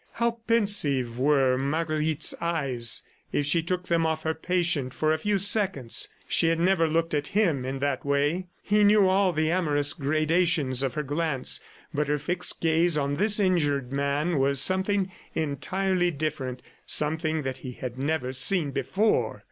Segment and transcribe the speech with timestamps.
[0.13, 5.37] How pensive were Marguerite's eyes if she took them off her patient for a few
[5.37, 6.07] seconds!...
[6.27, 8.47] She had never looked at him in that way.
[8.63, 11.59] He knew all the amorous gradations of her glance,
[11.93, 17.73] but her fixed gaze at this injured man was something entirely different, something that he
[17.73, 19.39] had never seen before.